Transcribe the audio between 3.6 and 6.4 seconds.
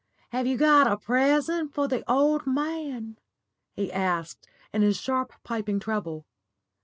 he asked, in his sharp, piping treble.